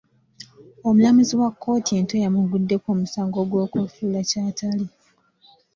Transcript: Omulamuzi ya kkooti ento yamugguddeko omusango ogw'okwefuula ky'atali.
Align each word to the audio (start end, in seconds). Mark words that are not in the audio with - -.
Omulamuzi 0.87 1.33
ya 1.41 1.49
kkooti 1.53 1.91
ento 1.99 2.15
yamugguddeko 2.23 2.87
omusango 2.95 3.35
ogw'okwefuula 3.43 4.19
ky'atali. 4.29 4.87